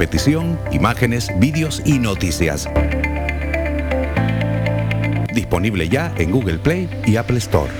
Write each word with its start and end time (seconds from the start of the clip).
petición, 0.00 0.58
imágenes, 0.72 1.28
vídeos 1.38 1.82
y 1.84 1.98
noticias. 1.98 2.66
Disponible 5.34 5.90
ya 5.90 6.10
en 6.16 6.30
Google 6.30 6.56
Play 6.58 6.88
y 7.04 7.16
Apple 7.16 7.36
Store. 7.36 7.70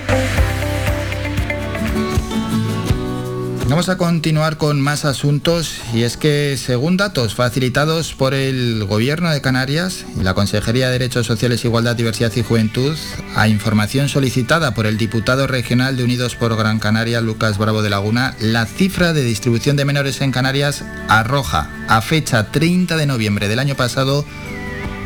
Vamos 3.71 3.87
a 3.87 3.97
continuar 3.97 4.57
con 4.57 4.81
más 4.81 5.05
asuntos 5.05 5.79
y 5.93 6.03
es 6.03 6.17
que 6.17 6.57
según 6.57 6.97
datos 6.97 7.35
facilitados 7.35 8.13
por 8.13 8.33
el 8.33 8.83
Gobierno 8.83 9.31
de 9.31 9.39
Canarias 9.39 10.03
y 10.19 10.23
la 10.23 10.33
Consejería 10.33 10.87
de 10.87 10.99
Derechos 10.99 11.25
Sociales, 11.25 11.63
Igualdad, 11.63 11.95
Diversidad 11.95 12.33
y 12.35 12.43
Juventud, 12.43 12.97
a 13.33 13.47
información 13.47 14.09
solicitada 14.09 14.73
por 14.73 14.87
el 14.87 14.97
diputado 14.97 15.47
regional 15.47 15.95
de 15.95 16.03
Unidos 16.03 16.35
por 16.35 16.53
Gran 16.57 16.79
Canaria, 16.79 17.21
Lucas 17.21 17.57
Bravo 17.57 17.81
de 17.81 17.89
Laguna, 17.89 18.35
la 18.41 18.65
cifra 18.65 19.13
de 19.13 19.23
distribución 19.23 19.77
de 19.77 19.85
menores 19.85 20.19
en 20.19 20.33
Canarias 20.33 20.83
arroja 21.07 21.69
a 21.87 22.01
fecha 22.01 22.51
30 22.51 22.97
de 22.97 23.05
noviembre 23.05 23.47
del 23.47 23.59
año 23.59 23.75
pasado 23.75 24.25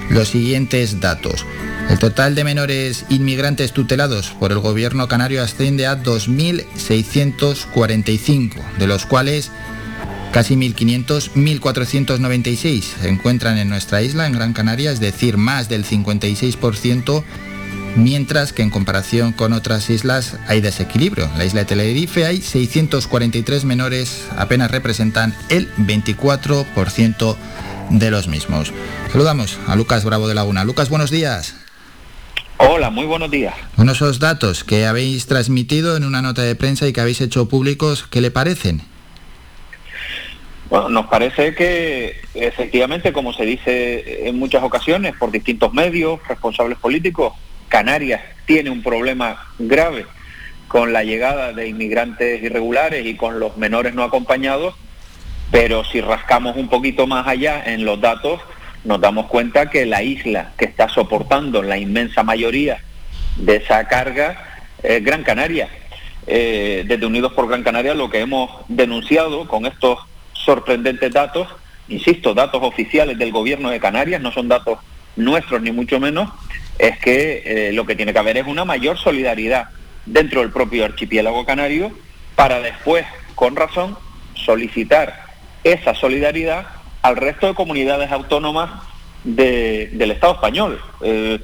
los 0.09 0.29
siguientes 0.29 0.99
datos. 0.99 1.45
El 1.89 1.99
total 1.99 2.35
de 2.35 2.43
menores 2.43 3.05
inmigrantes 3.09 3.71
tutelados 3.71 4.35
por 4.39 4.51
el 4.51 4.59
gobierno 4.59 5.07
canario 5.07 5.41
asciende 5.43 5.87
a 5.87 5.97
2.645, 6.01 8.55
de 8.77 8.87
los 8.87 9.05
cuales 9.05 9.51
casi 10.31 10.55
1.500, 10.55 11.31
1.496 11.33 12.83
se 13.01 13.07
encuentran 13.07 13.57
en 13.57 13.69
nuestra 13.69 14.01
isla, 14.01 14.27
en 14.27 14.33
Gran 14.33 14.51
Canaria, 14.53 14.91
es 14.91 14.99
decir, 14.99 15.37
más 15.37 15.69
del 15.69 15.85
56%, 15.85 17.23
mientras 17.95 18.51
que 18.51 18.63
en 18.63 18.71
comparación 18.71 19.31
con 19.31 19.53
otras 19.53 19.89
islas 19.89 20.35
hay 20.47 20.59
desequilibrio. 20.61 21.25
En 21.25 21.37
la 21.37 21.45
isla 21.45 21.61
de 21.61 21.67
Tenerife 21.67 22.25
hay 22.25 22.41
643 22.41 23.63
menores, 23.63 24.25
apenas 24.37 24.71
representan 24.71 25.33
el 25.49 25.73
24% 25.75 27.37
de 27.91 28.11
los 28.11 28.27
mismos. 28.27 28.73
Saludamos 29.11 29.59
a 29.67 29.75
Lucas 29.75 30.03
Bravo 30.03 30.27
de 30.27 30.33
Laguna. 30.33 30.65
Lucas, 30.65 30.89
buenos 30.89 31.11
días. 31.11 31.53
Hola, 32.57 32.89
muy 32.89 33.05
buenos 33.05 33.29
días. 33.29 33.53
Bueno, 33.75 33.91
esos 33.91 34.19
datos 34.19 34.63
que 34.63 34.85
habéis 34.85 35.27
transmitido 35.27 35.97
en 35.97 36.05
una 36.05 36.21
nota 36.21 36.41
de 36.41 36.55
prensa 36.55 36.87
y 36.87 36.93
que 36.93 37.01
habéis 37.01 37.19
hecho 37.19 37.49
públicos, 37.49 38.07
¿qué 38.09 38.21
le 38.21 38.31
parecen? 38.31 38.81
Bueno, 40.69 40.89
nos 40.89 41.07
parece 41.07 41.53
que 41.53 42.21
efectivamente, 42.33 43.11
como 43.11 43.33
se 43.33 43.45
dice 43.45 44.27
en 44.27 44.39
muchas 44.39 44.63
ocasiones 44.63 45.15
por 45.17 45.31
distintos 45.31 45.73
medios, 45.73 46.19
responsables 46.27 46.77
políticos, 46.77 47.33
Canarias 47.67 48.21
tiene 48.45 48.69
un 48.69 48.81
problema 48.81 49.47
grave 49.59 50.05
con 50.67 50.93
la 50.93 51.03
llegada 51.03 51.51
de 51.51 51.67
inmigrantes 51.67 52.41
irregulares 52.41 53.05
y 53.05 53.15
con 53.15 53.39
los 53.39 53.57
menores 53.57 53.93
no 53.93 54.03
acompañados, 54.03 54.75
pero 55.51 55.83
si 55.83 56.01
rascamos 56.01 56.55
un 56.55 56.69
poquito 56.69 57.05
más 57.05 57.27
allá 57.27 57.61
en 57.65 57.85
los 57.85 57.99
datos, 58.01 58.41
nos 58.85 59.01
damos 59.01 59.25
cuenta 59.25 59.69
que 59.69 59.85
la 59.85 60.03
isla 60.03 60.53
que 60.57 60.65
está 60.65 60.87
soportando 60.87 61.61
la 61.61 61.77
inmensa 61.77 62.23
mayoría 62.23 62.77
de 63.35 63.57
esa 63.57 63.87
carga 63.87 64.61
es 64.81 65.03
Gran 65.03 65.23
Canaria. 65.23 65.67
Eh, 66.27 66.83
desde 66.87 67.05
Unidos 67.05 67.33
por 67.33 67.47
Gran 67.47 67.63
Canaria 67.63 67.93
lo 67.93 68.09
que 68.09 68.19
hemos 68.19 68.49
denunciado 68.67 69.47
con 69.47 69.65
estos 69.65 69.99
sorprendentes 70.33 71.11
datos, 71.11 71.47
insisto, 71.87 72.33
datos 72.33 72.63
oficiales 72.63 73.17
del 73.17 73.31
gobierno 73.31 73.69
de 73.69 73.79
Canarias, 73.79 74.21
no 74.21 74.31
son 74.31 74.47
datos 74.47 74.79
nuestros 75.15 75.61
ni 75.61 75.71
mucho 75.71 75.99
menos, 75.99 76.29
es 76.77 76.97
que 76.99 77.43
eh, 77.45 77.73
lo 77.73 77.85
que 77.85 77.95
tiene 77.95 78.13
que 78.13 78.19
haber 78.19 78.37
es 78.37 78.47
una 78.47 78.65
mayor 78.65 78.97
solidaridad 78.97 79.69
dentro 80.05 80.41
del 80.41 80.51
propio 80.51 80.85
archipiélago 80.85 81.45
canario 81.45 81.91
para 82.35 82.59
después, 82.59 83.05
con 83.33 83.55
razón, 83.55 83.97
solicitar 84.35 85.25
esa 85.63 85.95
solidaridad 85.95 86.67
al 87.05 87.17
resto 87.17 87.45
de 87.45 87.53
comunidades 87.53 88.11
autónomas 88.11 88.71
del 89.23 90.09
Estado 90.11 90.33
español. 90.33 90.81
Eh, 91.01 91.39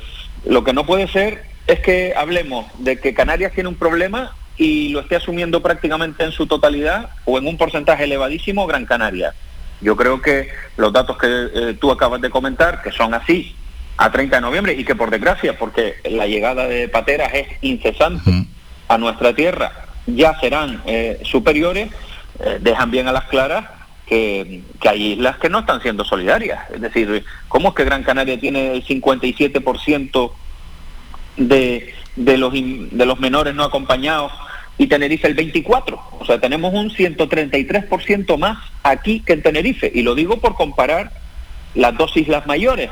lo 0.46 0.64
que 0.64 0.74
no 0.74 0.88
puede 0.88 1.08
ser 1.08 1.44
es 1.68 1.80
que 1.82 2.16
hablemos 2.18 2.66
de 2.80 3.00
que 3.00 3.14
Canarias 3.14 3.52
tiene 3.54 3.70
un 3.70 3.76
problema 3.76 4.36
y 4.58 4.90
lo 4.90 5.02
esté 5.02 5.18
asumiendo 5.18 5.62
prácticamente 5.62 6.24
en 6.24 6.32
su 6.32 6.48
totalidad 6.48 7.12
o 7.26 7.38
en 7.38 7.46
un 7.46 7.58
porcentaje 7.58 8.06
elevadísimo 8.06 8.66
Gran 8.66 8.88
Canaria. 8.88 9.36
Yo 9.82 9.96
creo 9.96 10.20
que 10.20 10.50
los 10.78 10.92
datos 10.92 11.18
que 11.20 11.28
eh, 11.28 11.78
tú 11.80 11.92
acabas 11.92 12.22
de 12.22 12.32
comentar, 12.32 12.82
que 12.82 12.92
son 12.92 13.14
así 13.14 13.56
a 13.98 14.12
30 14.12 14.38
de 14.38 14.42
noviembre 14.42 14.74
y 14.74 14.84
que 14.84 14.96
por 14.96 15.12
desgracia, 15.12 15.60
porque 15.60 15.98
la 16.06 16.26
llegada 16.26 16.68
de 16.68 16.90
pateras 16.90 17.36
es 17.36 17.48
incesante 17.62 18.32
a 18.88 18.98
nuestra 18.98 19.36
tierra, 19.36 19.72
ya 20.08 20.40
serán 20.40 20.82
eh, 20.88 21.20
superiores, 21.24 21.90
dejan 22.62 22.90
bien 22.90 23.08
a 23.08 23.12
las 23.12 23.26
claras 23.26 23.66
que, 24.06 24.62
hay 24.88 25.14
islas 25.14 25.38
que 25.38 25.50
no 25.50 25.60
están 25.60 25.82
siendo 25.82 26.04
solidarias. 26.04 26.70
Es 26.72 26.82
decir, 26.82 27.24
¿cómo 27.48 27.70
es 27.70 27.76
que 27.76 27.86
Gran 27.86 28.04
Canaria 28.04 28.40
tiene 28.40 28.74
el 28.74 28.86
57% 28.86 30.32
de, 31.38 31.94
de, 32.16 32.38
los, 32.38 32.54
de 32.54 33.06
los 33.06 33.20
menores 33.20 33.56
no 33.56 33.64
acompañados 33.64 34.32
y 34.78 34.88
Tenerife 34.88 35.28
el 35.28 35.36
24%? 35.36 36.00
O 36.20 36.26
sea, 36.26 36.40
tenemos 36.40 36.74
un 36.74 36.90
133% 36.90 38.38
más 38.38 38.58
aquí 38.84 39.22
que 39.22 39.34
en 39.34 39.42
Tenerife. 39.42 39.92
Y 39.94 40.02
lo 40.02 40.16
digo 40.16 40.38
por 40.38 40.56
comparar 40.56 41.12
las 41.76 41.98
dos 41.98 42.16
islas 42.18 42.46
mayores. 42.46 42.90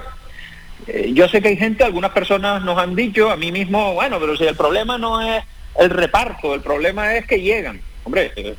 Eh, 0.87 1.11
yo 1.13 1.27
sé 1.27 1.41
que 1.41 1.49
hay 1.49 1.57
gente, 1.57 1.83
algunas 1.83 2.11
personas 2.11 2.63
nos 2.63 2.77
han 2.77 2.95
dicho, 2.95 3.29
a 3.29 3.35
mí 3.35 3.51
mismo, 3.51 3.93
bueno, 3.93 4.19
pero 4.19 4.37
si 4.37 4.45
el 4.45 4.55
problema 4.55 4.97
no 4.97 5.21
es 5.21 5.43
el 5.77 5.89
reparto, 5.89 6.55
el 6.55 6.61
problema 6.61 7.15
es 7.15 7.25
que 7.27 7.41
llegan. 7.41 7.81
Hombre, 8.03 8.31
eh, 8.35 8.55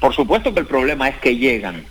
por 0.00 0.14
supuesto 0.14 0.54
que 0.54 0.60
el 0.60 0.66
problema 0.66 1.08
es 1.08 1.16
que 1.16 1.36
llegan 1.36 1.84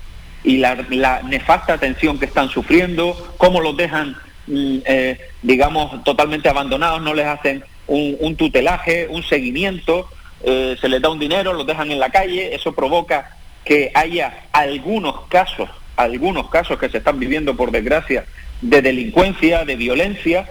y 0.43 0.57
la, 0.57 1.21
nefasta 1.23 1.73
atención 1.73 2.19
que 2.19 2.25
están 2.25 2.49
sufriendo, 2.49 3.35
cómo 3.37 3.59
los 3.59 3.75
dejan, 3.75 4.15
mm, 4.47 4.77
eh, 4.85 5.19
digamos, 5.41 6.03
totalmente 6.03 6.47
abandonados, 6.47 7.01
no 7.01 7.13
les 7.13 7.25
hacen 7.25 7.63
un, 7.87 8.35
tutelaje, 8.35 9.07
un 9.09 9.23
seguimiento, 9.23 10.09
eh, 10.43 10.77
se 10.79 10.89
les 10.89 11.01
da 11.01 11.09
un 11.09 11.19
dinero, 11.19 11.53
los 11.53 11.65
dejan 11.65 11.91
en 11.91 11.99
la 11.99 12.09
calle, 12.09 12.53
eso 12.53 12.73
provoca 12.73 13.37
que 13.65 13.91
haya 13.93 14.45
algunos 14.51 15.21
casos, 15.27 15.69
algunos 15.95 16.49
casos 16.49 16.77
que 16.79 16.89
se 16.89 16.99
están 16.99 17.19
viviendo 17.19 17.55
por 17.55 17.71
desgracia 17.71 18.25
de 18.61 18.81
delincuencia, 18.81 19.65
de 19.65 19.75
violencia, 19.75 20.47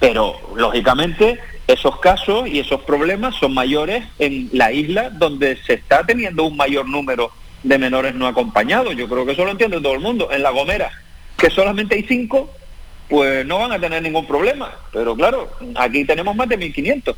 pero 0.00 0.38
lógicamente 0.54 1.38
esos 1.68 2.00
casos 2.00 2.48
y 2.48 2.58
esos 2.58 2.82
problemas 2.82 3.36
son 3.36 3.52
mayores 3.52 4.02
en 4.18 4.48
la 4.52 4.72
isla 4.72 5.10
donde 5.10 5.56
se 5.64 5.74
está 5.74 6.02
teniendo 6.02 6.44
un 6.44 6.56
mayor 6.56 6.88
número 6.88 7.30
de 7.62 7.78
menores 7.78 8.14
no 8.14 8.26
acompañados. 8.26 8.96
Yo 8.96 9.06
creo 9.06 9.26
que 9.26 9.32
eso 9.32 9.44
lo 9.44 9.50
entiende 9.50 9.80
todo 9.80 9.92
el 9.92 10.00
mundo. 10.00 10.30
En 10.32 10.42
La 10.42 10.50
Gomera, 10.50 10.90
que 11.36 11.50
solamente 11.50 11.94
hay 11.94 12.04
cinco, 12.08 12.50
pues 13.08 13.44
no 13.46 13.58
van 13.58 13.72
a 13.72 13.78
tener 13.78 14.02
ningún 14.02 14.26
problema. 14.26 14.72
Pero 14.92 15.14
claro, 15.14 15.50
aquí 15.76 16.06
tenemos 16.06 16.34
más 16.34 16.48
de 16.48 16.58
1.500. 16.58 17.14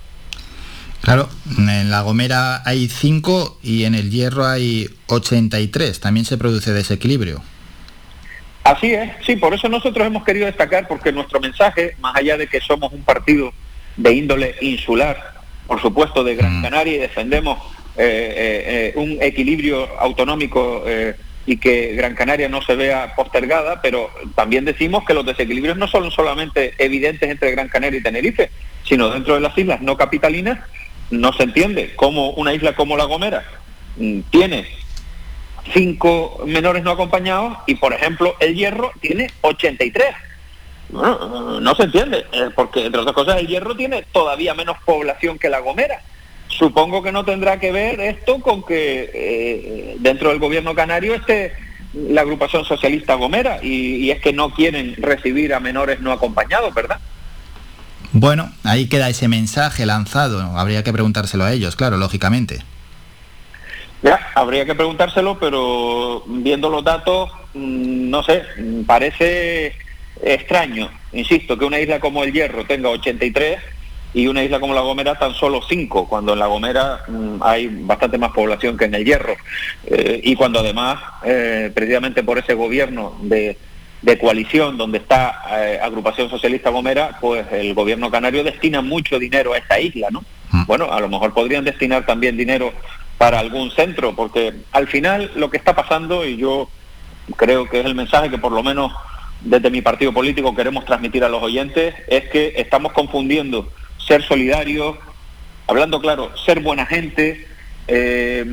Claro, 1.02 1.28
en 1.56 1.90
La 1.90 2.02
Gomera 2.02 2.62
hay 2.64 2.88
cinco 2.88 3.58
y 3.62 3.84
en 3.84 3.94
el 3.94 4.10
Hierro 4.10 4.46
hay 4.46 4.88
83. 5.06 6.00
También 6.00 6.26
se 6.26 6.36
produce 6.36 6.72
desequilibrio. 6.72 7.40
Así 8.64 8.92
es, 8.92 9.10
sí, 9.24 9.36
por 9.36 9.54
eso 9.54 9.68
nosotros 9.68 10.06
hemos 10.06 10.24
querido 10.24 10.46
destacar, 10.46 10.86
porque 10.86 11.12
nuestro 11.12 11.40
mensaje, 11.40 11.96
más 12.00 12.14
allá 12.14 12.36
de 12.36 12.46
que 12.46 12.60
somos 12.60 12.92
un 12.92 13.02
partido 13.02 13.52
de 14.02 14.12
índole 14.12 14.54
insular, 14.60 15.34
por 15.66 15.80
supuesto 15.80 16.24
de 16.24 16.36
Gran 16.36 16.60
mm. 16.60 16.62
Canaria 16.62 16.94
y 16.94 16.98
defendemos 16.98 17.58
eh, 17.96 18.02
eh, 18.02 18.62
eh, 18.66 18.92
un 18.96 19.18
equilibrio 19.20 19.88
autonómico 19.98 20.84
y 21.46 21.56
que 21.56 21.94
Gran 21.94 22.14
Canaria 22.14 22.48
no 22.48 22.62
se 22.62 22.76
vea 22.76 23.14
postergada, 23.14 23.82
pero 23.82 24.10
también 24.34 24.64
decimos 24.64 25.04
que 25.04 25.14
los 25.14 25.26
desequilibrios 25.26 25.76
no 25.76 25.88
son 25.88 26.10
solamente 26.10 26.74
evidentes 26.78 27.28
entre 27.28 27.50
Gran 27.50 27.68
Canaria 27.68 27.98
y 27.98 28.02
Tenerife, 28.02 28.50
sino 28.84 29.10
dentro 29.10 29.34
de 29.34 29.40
las 29.40 29.56
islas 29.56 29.80
no 29.80 29.96
capitalinas 29.96 30.58
no 31.10 31.32
se 31.32 31.42
entiende 31.42 31.92
cómo 31.96 32.30
una 32.30 32.54
isla 32.54 32.74
como 32.74 32.96
La 32.96 33.04
Gomera 33.04 33.44
mm, 33.96 34.20
tiene 34.30 34.66
cinco 35.72 36.42
menores 36.46 36.82
no 36.82 36.92
acompañados 36.92 37.58
y, 37.66 37.74
por 37.74 37.92
ejemplo, 37.92 38.34
El 38.40 38.54
Hierro 38.54 38.92
tiene 39.00 39.30
83. 39.42 40.06
Bueno, 40.92 41.60
no 41.60 41.74
se 41.74 41.84
entiende, 41.84 42.26
porque 42.54 42.86
entre 42.86 43.00
otras 43.00 43.14
cosas 43.14 43.38
El 43.38 43.46
Hierro 43.46 43.76
tiene 43.76 44.04
todavía 44.12 44.54
menos 44.54 44.76
población 44.84 45.38
que 45.38 45.48
La 45.48 45.60
Gomera. 45.60 46.02
Supongo 46.48 47.02
que 47.02 47.12
no 47.12 47.24
tendrá 47.24 47.60
que 47.60 47.70
ver 47.70 48.00
esto 48.00 48.40
con 48.40 48.64
que 48.64 49.10
eh, 49.14 49.96
dentro 50.00 50.30
del 50.30 50.40
gobierno 50.40 50.74
canario 50.74 51.14
esté 51.14 51.52
la 51.94 52.22
agrupación 52.22 52.64
socialista 52.64 53.14
Gomera 53.14 53.60
y, 53.62 54.10
es 54.10 54.20
que 54.20 54.32
no 54.32 54.50
quieren 54.50 54.94
recibir 54.98 55.54
a 55.54 55.60
menores 55.60 56.00
no 56.00 56.12
acompañados, 56.12 56.74
¿verdad? 56.74 56.98
Bueno, 58.12 58.50
ahí 58.64 58.88
queda 58.88 59.08
ese 59.08 59.28
mensaje 59.28 59.86
lanzado. 59.86 60.40
Habría 60.58 60.82
que 60.82 60.92
preguntárselo 60.92 61.44
a 61.44 61.52
ellos, 61.52 61.76
claro, 61.76 61.96
lógicamente. 61.96 62.58
Ya, 64.02 64.18
habría 64.34 64.64
que 64.64 64.74
preguntárselo, 64.74 65.38
pero 65.38 66.24
viendo 66.26 66.68
los 66.68 66.82
datos, 66.82 67.30
mm, 67.54 68.10
no 68.10 68.22
sé, 68.22 68.42
parece 68.86 69.74
extraño, 70.22 70.90
insisto, 71.12 71.58
que 71.58 71.64
una 71.64 71.80
isla 71.80 72.00
como 72.00 72.22
el 72.24 72.32
Hierro 72.32 72.64
tenga 72.64 72.88
83 72.88 73.58
y 74.12 74.26
una 74.26 74.42
isla 74.42 74.58
como 74.58 74.74
La 74.74 74.80
Gomera 74.80 75.14
tan 75.14 75.34
solo 75.34 75.60
cinco, 75.68 76.08
cuando 76.08 76.32
en 76.32 76.40
La 76.40 76.46
Gomera 76.46 77.04
mm, 77.06 77.42
hay 77.42 77.68
bastante 77.68 78.18
más 78.18 78.32
población 78.32 78.76
que 78.76 78.86
en 78.86 78.94
el 78.94 79.04
Hierro. 79.04 79.36
Eh, 79.86 80.20
y 80.24 80.34
cuando 80.34 80.60
además, 80.60 81.00
eh, 81.24 81.70
precisamente 81.72 82.22
por 82.22 82.38
ese 82.38 82.54
gobierno 82.54 83.16
de, 83.22 83.56
coalición 84.20 84.76
donde 84.76 84.98
está 84.98 85.42
eh, 85.52 85.78
Agrupación 85.80 86.28
Socialista 86.28 86.70
Gomera, 86.70 87.18
pues 87.20 87.46
el 87.52 87.74
gobierno 87.74 88.10
canario 88.10 88.42
destina 88.42 88.80
mucho 88.80 89.18
dinero 89.18 89.52
a 89.52 89.58
esta 89.58 89.78
isla, 89.78 90.08
¿no? 90.10 90.24
Mm. 90.50 90.66
Bueno, 90.66 90.92
a 90.92 91.00
lo 91.00 91.08
mejor 91.08 91.32
podrían 91.32 91.64
destinar 91.64 92.04
también 92.04 92.36
dinero 92.36 92.72
para 93.18 93.38
algún 93.38 93.70
centro, 93.70 94.16
porque 94.16 94.54
al 94.72 94.88
final 94.88 95.30
lo 95.36 95.50
que 95.50 95.58
está 95.58 95.76
pasando, 95.76 96.26
y 96.26 96.36
yo 96.38 96.68
creo 97.36 97.68
que 97.68 97.80
es 97.80 97.86
el 97.86 97.94
mensaje 97.94 98.30
que 98.30 98.38
por 98.38 98.50
lo 98.50 98.62
menos 98.62 98.92
desde 99.40 99.70
mi 99.70 99.82
partido 99.82 100.12
político 100.12 100.54
queremos 100.54 100.84
transmitir 100.84 101.24
a 101.24 101.28
los 101.28 101.42
oyentes, 101.42 101.94
es 102.08 102.28
que 102.28 102.54
estamos 102.56 102.92
confundiendo 102.92 103.70
ser 103.98 104.22
solidarios, 104.22 104.96
hablando 105.66 106.00
claro, 106.00 106.36
ser 106.44 106.60
buena 106.60 106.86
gente, 106.86 107.46
eh, 107.88 108.44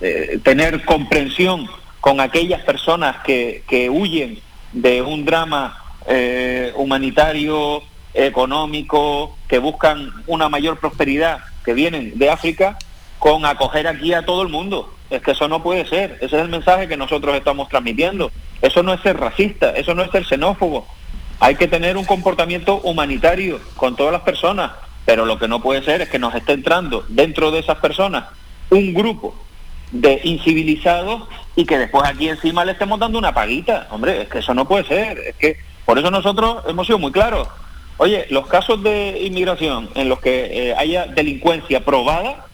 eh, 0.00 0.38
tener 0.42 0.84
comprensión 0.84 1.68
con 2.00 2.20
aquellas 2.20 2.62
personas 2.62 3.16
que, 3.24 3.62
huyen 3.90 4.38
de 4.72 5.02
un 5.02 5.24
drama 5.24 5.82
eh, 6.06 6.72
humanitario, 6.76 7.82
económico, 8.12 9.36
que 9.48 9.58
buscan 9.58 10.12
una 10.26 10.48
mayor 10.48 10.78
prosperidad, 10.78 11.38
que 11.64 11.74
vienen 11.74 12.18
de 12.18 12.30
África, 12.30 12.78
con 13.18 13.46
acoger 13.46 13.88
aquí 13.88 14.12
a 14.12 14.24
todo 14.24 14.42
el 14.42 14.48
mundo. 14.48 14.92
Es 15.10 15.22
que 15.22 15.30
eso 15.30 15.48
no 15.48 15.62
puede 15.62 15.86
ser. 15.86 16.18
Ese 16.20 16.36
es 16.36 16.42
el 16.42 16.48
mensaje 16.48 16.88
que 16.88 16.96
nosotros 16.96 17.34
estamos 17.34 17.68
transmitiendo. 17.68 18.30
Eso 18.64 18.82
no 18.82 18.94
es 18.94 19.02
ser 19.02 19.20
racista, 19.20 19.72
eso 19.72 19.94
no 19.94 20.02
es 20.02 20.10
ser 20.10 20.24
xenófobo. 20.24 20.86
Hay 21.38 21.54
que 21.56 21.68
tener 21.68 21.98
un 21.98 22.06
comportamiento 22.06 22.80
humanitario 22.80 23.60
con 23.76 23.94
todas 23.94 24.10
las 24.10 24.22
personas, 24.22 24.72
pero 25.04 25.26
lo 25.26 25.38
que 25.38 25.48
no 25.48 25.60
puede 25.60 25.82
ser 25.82 26.00
es 26.00 26.08
que 26.08 26.18
nos 26.18 26.34
esté 26.34 26.52
entrando 26.54 27.04
dentro 27.08 27.50
de 27.50 27.58
esas 27.58 27.76
personas 27.76 28.24
un 28.70 28.94
grupo 28.94 29.34
de 29.92 30.18
incivilizados 30.24 31.28
y 31.54 31.66
que 31.66 31.76
después 31.76 32.08
aquí 32.08 32.30
encima 32.30 32.64
le 32.64 32.72
estemos 32.72 32.98
dando 32.98 33.18
una 33.18 33.34
paguita. 33.34 33.86
Hombre, 33.90 34.22
es 34.22 34.28
que 34.28 34.38
eso 34.38 34.54
no 34.54 34.66
puede 34.66 34.84
ser. 34.84 35.18
Es 35.18 35.36
que 35.36 35.58
por 35.84 35.98
eso 35.98 36.10
nosotros 36.10 36.64
hemos 36.66 36.86
sido 36.86 36.98
muy 36.98 37.12
claros. 37.12 37.46
Oye, 37.98 38.24
los 38.30 38.46
casos 38.46 38.82
de 38.82 39.20
inmigración 39.26 39.90
en 39.94 40.08
los 40.08 40.20
que 40.20 40.70
eh, 40.70 40.74
haya 40.74 41.04
delincuencia 41.04 41.84
probada, 41.84 42.46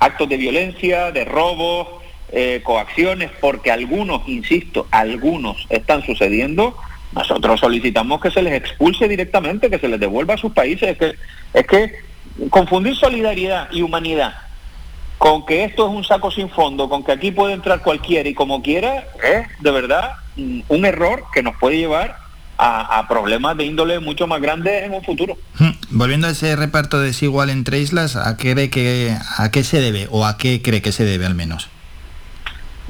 actos 0.00 0.26
de 0.26 0.38
violencia, 0.38 1.12
de 1.12 1.26
robos, 1.26 1.97
eh, 2.32 2.60
coacciones, 2.62 3.30
porque 3.40 3.70
algunos, 3.70 4.28
insisto, 4.28 4.86
algunos 4.90 5.66
están 5.70 6.04
sucediendo, 6.04 6.76
nosotros 7.12 7.60
solicitamos 7.60 8.20
que 8.20 8.30
se 8.30 8.42
les 8.42 8.54
expulse 8.54 9.08
directamente, 9.08 9.70
que 9.70 9.78
se 9.78 9.88
les 9.88 9.98
devuelva 9.98 10.34
a 10.34 10.38
sus 10.38 10.52
países. 10.52 10.90
Es 10.90 10.98
que, 10.98 11.14
es 11.54 11.66
que 11.66 11.92
confundir 12.50 12.94
solidaridad 12.94 13.68
y 13.72 13.82
humanidad 13.82 14.34
con 15.18 15.44
que 15.44 15.64
esto 15.64 15.88
es 15.88 15.94
un 15.94 16.04
saco 16.04 16.30
sin 16.30 16.48
fondo, 16.48 16.88
con 16.88 17.04
que 17.04 17.12
aquí 17.12 17.32
puede 17.32 17.52
entrar 17.52 17.82
cualquiera 17.82 18.28
y 18.28 18.34
como 18.34 18.62
quiera, 18.62 19.08
es 19.22 19.46
de 19.60 19.70
verdad 19.72 20.12
mm, 20.36 20.60
un 20.68 20.86
error 20.86 21.24
que 21.34 21.42
nos 21.42 21.56
puede 21.56 21.76
llevar 21.76 22.16
a, 22.60 23.06
problemas 23.08 23.56
de 23.56 23.64
índole 23.64 24.00
mucho 24.00 24.26
más 24.26 24.40
grandes 24.40 24.82
en 24.82 24.92
un 24.92 25.04
futuro. 25.04 25.38
Hmm. 25.58 25.70
Volviendo 25.90 26.26
a 26.26 26.30
ese 26.30 26.56
reparto 26.56 27.00
desigual 27.00 27.50
entre 27.50 27.78
islas, 27.78 28.16
¿a 28.16 28.36
qué, 28.36 28.68
que, 28.68 29.16
¿a 29.36 29.50
qué 29.52 29.62
se 29.62 29.80
debe 29.80 30.08
o 30.10 30.26
a 30.26 30.36
qué 30.38 30.60
cree 30.60 30.82
que 30.82 30.90
se 30.90 31.04
debe 31.04 31.24
al 31.24 31.36
menos? 31.36 31.68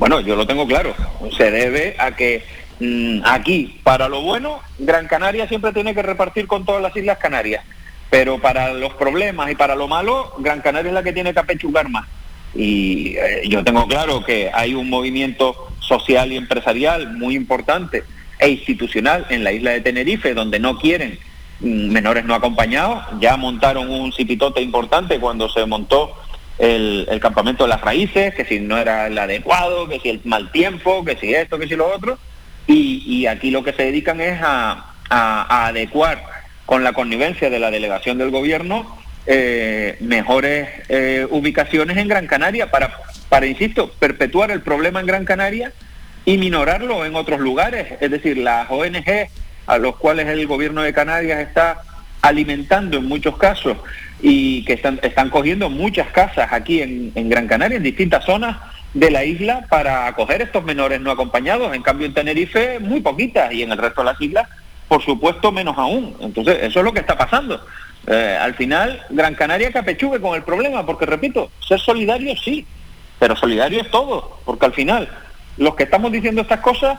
Bueno, 0.08 0.26
yo 0.26 0.37
lo 0.37 0.46
tengo 0.46 0.66
claro. 0.66 0.94
Se 1.37 1.50
debe 1.50 1.94
a 1.99 2.16
que 2.16 2.43
mm, 2.81 3.20
aquí, 3.26 3.78
para 3.82 4.08
lo 4.08 4.22
bueno, 4.22 4.60
Gran 4.78 5.06
Canaria 5.06 5.46
siempre 5.49 5.75
tiene 5.75 5.94
que 5.94 6.00
repartir 6.00 6.46
con 6.46 6.64
todas 6.64 6.81
las 6.81 6.96
Islas 6.96 7.19
Canarias. 7.19 7.62
Pero 8.08 8.38
para 8.38 8.72
los 8.72 8.94
problemas 8.94 9.50
y 9.50 9.55
para 9.55 9.75
lo 9.75 9.87
malo, 9.87 10.32
Gran 10.38 10.62
Canaria 10.62 10.88
es 10.88 10.94
la 10.94 11.02
que 11.02 11.12
tiene 11.12 11.34
que 11.34 11.40
apechugar 11.40 11.90
más. 11.90 12.06
Y 12.55 13.16
eh, 13.19 13.43
yo 13.50 13.62
tengo 13.62 13.87
claro 13.87 14.25
que 14.25 14.50
hay 14.50 14.75
un 14.75 14.88
movimiento 14.88 15.69
social 15.81 16.32
y 16.32 16.38
empresarial 16.38 17.12
muy 17.12 17.37
importante 17.37 18.02
e 18.38 18.49
institucional 18.49 19.26
en 19.28 19.44
la 19.44 19.52
isla 19.52 19.72
de 19.72 19.82
Tenerife, 19.82 20.32
donde 20.32 20.58
no 20.58 20.78
quieren 20.78 21.19
mm, 21.60 21.90
menores 21.90 22.25
no 22.25 22.34
acompañados. 22.34 23.05
Ya 23.20 23.37
montaron 23.37 23.90
un 23.90 24.10
cipitote 24.14 24.62
importante 24.62 25.20
cuando 25.20 25.50
se 25.50 25.66
montó 25.66 26.14
el, 26.58 27.19
campamento 27.20 27.64
de 27.64 27.70
las 27.70 27.81
raíces, 27.81 28.34
que 28.34 28.44
si 28.44 28.60
no 28.60 28.78
era 28.78 29.06
el 29.06 29.19
adecuado, 29.19 29.88
que 29.88 30.00
si 30.00 30.10
el 30.10 30.20
mal 30.25 30.50
tiempo, 30.50 31.05
que 31.05 31.16
si 31.16 31.34
esto, 31.34 31.58
que 31.58 31.69
si 31.69 31.76
lo 31.76 31.88
otro. 31.88 32.19
Y, 32.66 33.26
aquí 33.26 33.50
lo 33.50 33.64
que 33.64 33.72
se 33.72 33.84
dedican 33.84 34.20
es 34.20 34.38
a, 34.43 34.84
adecuar 35.10 36.22
con 36.66 36.84
la 36.84 36.93
connivencia 36.93 37.49
de 37.49 37.58
la 37.58 37.70
delegación 37.70 38.19
del 38.19 38.31
gobierno 38.31 38.99
eh, 39.26 39.96
mejores 40.00 40.69
eh, 40.90 41.26
ubicaciones 41.31 41.96
en 41.96 42.08
Gran 42.08 42.26
Canaria 42.26 42.70
para, 42.70 42.99
para, 43.31 43.46
insisto, 43.46 43.90
perpetuar 43.99 44.50
el 44.50 44.60
problema 44.60 45.00
en 45.00 45.06
Gran 45.06 45.25
Canaria 45.25 45.72
y 46.26 46.37
minorarlo 46.37 47.06
en 47.06 47.14
otros 47.14 47.40
lugares. 47.40 47.87
Es 48.00 48.10
decir, 48.10 48.37
las 48.37 48.70
ONG 48.70 49.28
a 49.66 49.78
los 49.78 49.96
cuales 49.96 50.26
el 50.26 50.46
gobierno 50.46 50.82
de 50.82 50.93
Canarias 50.93 51.40
está 51.40 51.82
alimentando 52.20 52.99
en 52.99 53.06
muchos 53.06 53.37
casos 53.37 53.78
y 54.20 54.65
que 54.65 54.75
están, 54.75 54.99
están 55.03 55.31
cogiendo 55.31 55.70
muchas 55.70 56.09
casas 56.09 56.53
aquí 56.53 56.82
en, 56.82 57.29
Gran 57.29 57.47
Canaria, 57.47 57.76
en 57.76 57.82
distintas 57.82 58.25
zonas 58.25 58.56
de 58.94 59.11
la 59.11 59.25
isla, 59.25 59.67
para 59.69 60.06
acoger 60.06 60.43
estos 60.43 60.65
menores 60.65 61.00
no 61.00 61.11
acompañados. 61.11 61.75
En 61.75 61.82
cambio, 61.82 62.06
en 62.06 62.15
Tenerife, 62.15 62.79
muy 62.81 63.00
poquitas, 63.00 63.53
y 63.53 63.62
en 63.62 63.73
el 63.73 63.79
resto 63.79 64.00
de 64.00 64.06
las 64.06 64.20
islas, 64.20 64.49
por 64.88 65.05
supuesto, 65.05 65.53
menos 65.53 65.76
aún. 65.79 66.17
Entonces, 66.20 66.59
eso 66.62 66.81
es 66.81 66.85
lo 66.85 66.93
que 66.93 67.00
está 67.00 67.17
pasando. 67.17 67.61
Eh, 68.06 68.38
al 68.41 68.55
final, 68.55 69.03
Gran 69.11 69.35
Canaria 69.35 69.70
capechugue 69.70 70.20
con 70.20 70.35
el 70.35 70.43
problema, 70.43 70.85
porque 70.87 71.06
repito, 71.06 71.50
ser 71.61 71.79
solidario 71.79 72.35
sí, 72.37 72.67
pero 73.19 73.37
solidario 73.37 73.82
es 73.82 73.91
todo, 73.91 74.38
porque 74.44 74.67
al 74.67 74.73
final 74.73 75.09
los 75.59 75.75
que 75.75 75.85
estamos 75.85 76.11
diciendo 76.11 76.43
estas 76.43 76.61
cosas, 76.61 76.99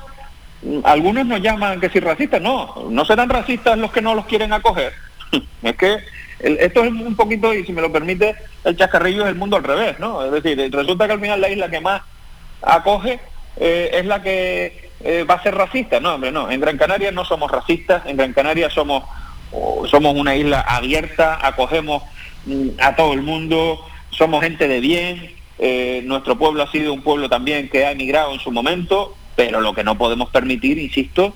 mm, 0.62 0.80
algunos 0.84 1.26
nos 1.26 1.42
llaman 1.42 1.80
que 1.80 1.90
si 1.90 2.00
racistas, 2.00 2.42
no, 2.42 2.88
no 2.90 3.06
serán 3.06 3.30
racistas 3.30 3.78
los 3.78 3.92
que 3.92 4.02
no 4.02 4.14
los 4.14 4.26
quieren 4.26 4.54
acoger. 4.54 4.94
es 5.64 5.76
que 5.76 5.98
esto 6.40 6.84
es 6.84 6.92
un 6.92 7.16
poquito, 7.16 7.54
y 7.54 7.66
si 7.66 7.74
me 7.74 7.82
lo 7.82 7.92
permite, 7.92 8.36
el 8.64 8.78
chascarrillo 8.78 9.24
es 9.24 9.30
el 9.30 9.36
mundo 9.36 9.58
al 9.58 9.64
revés, 9.64 10.00
¿no? 10.00 10.24
Es 10.24 10.32
decir, 10.32 10.72
resulta 10.74 11.06
que 11.06 11.14
al 11.14 11.20
final 11.20 11.42
la 11.42 11.50
isla 11.50 11.70
que 11.70 11.82
más 11.82 12.02
acoge 12.62 13.20
eh, 13.58 13.90
es 13.94 14.06
la 14.06 14.22
que 14.22 14.90
eh, 15.02 15.26
va 15.30 15.36
a 15.36 15.44
ser 15.44 15.56
racista. 15.56 16.00
No, 16.00 16.16
hombre, 16.16 16.32
no. 16.32 16.50
En 16.50 16.62
Gran 16.62 16.78
Canaria 16.78 17.12
no 17.12 17.26
somos 17.26 17.52
racistas, 17.52 18.06
en 18.06 18.16
Gran 18.16 18.34
Canaria 18.34 18.70
somos, 18.70 19.04
somos 19.90 20.16
una 20.16 20.36
isla 20.36 20.62
abierta, 20.62 21.46
acogemos 21.46 22.04
mm, 22.46 22.70
a 22.82 22.96
todo 22.96 23.14
el 23.14 23.22
mundo, 23.22 23.86
somos 24.10 24.42
gente 24.42 24.68
de 24.68 24.80
bien, 24.80 25.36
eh, 25.58 26.02
nuestro 26.06 26.38
pueblo 26.38 26.64
ha 26.64 26.72
sido 26.72 26.94
un 26.94 27.02
pueblo 27.02 27.28
también 27.28 27.70
que 27.70 27.86
ha 27.86 27.92
emigrado 27.92 28.34
en 28.34 28.40
su 28.40 28.52
momento, 28.52 29.16
pero 29.36 29.60
lo 29.60 29.74
que 29.74 29.84
no 29.84 29.98
podemos 29.98 30.30
permitir, 30.30 30.78
insisto, 30.78 31.34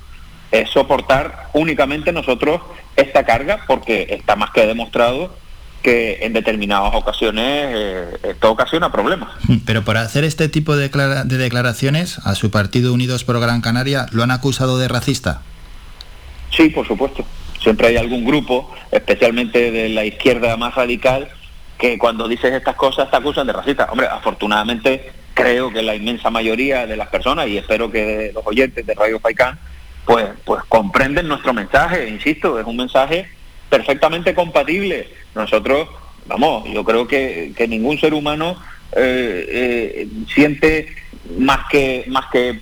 es 0.51 0.69
soportar 0.69 1.49
únicamente 1.53 2.13
nosotros 2.13 2.61
esta 2.95 3.25
carga, 3.25 3.63
porque 3.67 4.07
está 4.09 4.35
más 4.35 4.51
que 4.51 4.65
demostrado 4.65 5.35
que 5.83 6.19
en 6.21 6.33
determinadas 6.33 6.95
ocasiones 6.95 7.45
eh, 7.45 8.17
esto 8.23 8.51
ocasiona 8.51 8.91
problemas. 8.91 9.29
Pero 9.65 9.83
por 9.83 9.97
hacer 9.97 10.23
este 10.23 10.47
tipo 10.47 10.75
de, 10.75 10.89
de, 10.89 11.37
declaraciones, 11.37 12.19
a 12.19 12.35
su 12.35 12.49
partido 12.49 12.93
Unidos 12.93 13.23
por 13.23 13.39
Gran 13.39 13.61
Canaria, 13.61 14.07
¿lo 14.11 14.23
han 14.23 14.31
acusado 14.31 14.79
de 14.79 14.87
racista? 14.87 15.41
Sí, 16.55 16.69
por 16.69 16.87
supuesto. 16.87 17.25
Siempre 17.61 17.87
hay 17.87 17.97
algún 17.97 18.25
grupo, 18.25 18.73
especialmente 18.91 19.71
de 19.71 19.89
la 19.89 20.05
izquierda 20.05 20.55
más 20.57 20.73
radical, 20.75 21.29
que 21.77 21.97
cuando 21.97 22.27
dices 22.27 22.53
estas 22.53 22.75
cosas 22.75 23.11
te 23.11 23.17
acusan 23.17 23.47
de 23.47 23.53
racista. 23.53 23.87
Hombre, 23.91 24.07
afortunadamente 24.07 25.11
creo 25.33 25.71
que 25.71 25.81
la 25.81 25.95
inmensa 25.95 26.29
mayoría 26.29 26.85
de 26.85 26.95
las 26.95 27.07
personas, 27.09 27.47
y 27.47 27.57
espero 27.57 27.91
que 27.91 28.31
los 28.33 28.45
oyentes 28.45 28.85
de 28.85 28.93
Radio 28.93 29.19
Faicán, 29.19 29.59
pues, 30.05 30.25
pues 30.45 30.63
comprenden 30.65 31.27
nuestro 31.27 31.53
mensaje, 31.53 32.07
insisto, 32.07 32.59
es 32.59 32.65
un 32.65 32.77
mensaje 32.77 33.27
perfectamente 33.69 34.33
compatible. 34.33 35.07
Nosotros, 35.35 35.87
vamos, 36.25 36.69
yo 36.71 36.83
creo 36.83 37.07
que, 37.07 37.53
ningún 37.67 37.97
ser 37.99 38.13
humano 38.13 38.57
eh, 38.95 39.45
eh, 39.49 40.07
siente 40.33 40.87
más 41.37 41.59
que, 41.69 42.05
más 42.07 42.25
que 42.31 42.59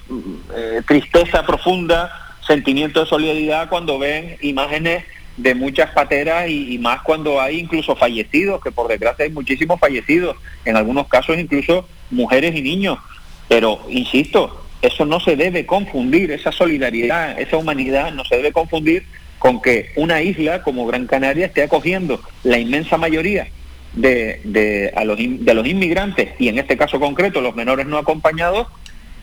eh, 0.56 0.82
tristeza 0.88 1.46
profunda, 1.46 2.36
sentimiento 2.46 3.02
de 3.02 3.06
solidaridad 3.08 3.70
cuando 3.70 4.00
ven 4.00 4.38
imágenes 4.42 5.04
de 5.38 5.56
muchas 5.56 5.90
pateras 5.92 6.50
y, 6.50 6.78
más 6.78 7.02
cuando 7.02 7.42
hay 7.42 7.60
incluso 7.60 7.96
fallecidos, 7.96 8.62
que 8.62 8.72
por 8.72 8.88
desgracia 8.88 9.26
hay 9.26 9.32
muchísimos 9.32 9.80
fallecidos, 9.80 10.38
en 10.66 10.78
algunos 10.78 11.08
casos 11.08 11.38
incluso 11.38 11.88
mujeres 12.10 12.56
y 12.56 12.62
niños. 12.62 13.00
Pero, 13.48 13.82
insisto, 13.90 14.64
eso 14.82 15.06
no 15.06 15.20
se 15.20 15.36
debe 15.36 15.66
confundir, 15.66 16.32
esa 16.32 16.52
solidaridad, 16.52 17.40
esa 17.40 17.58
humanidad 17.58 18.12
no 18.14 18.26
se 18.26 18.38
debe 18.38 18.52
confundir 18.52 19.04
con 19.40 19.62
que 19.62 19.92
una 19.96 20.22
isla 20.22 20.62
como 20.62 20.86
Gran 20.86 21.08
Canaria 21.08 21.48
esté 21.48 21.64
acogiendo 21.64 22.22
la 22.44 22.60
inmensa 22.60 22.98
mayoría 22.98 23.48
de, 23.94 24.42
de, 24.44 24.94
los, 25.04 25.18
de 25.18 25.54
los 25.54 25.68
inmigrantes, 25.68 26.30
y 26.40 26.48
en 26.48 26.60
este 26.60 26.78
caso 26.78 27.00
concreto 27.00 27.42
los 27.42 27.56
menores 27.56 27.88
no 27.88 27.98
acompañados, 27.98 28.68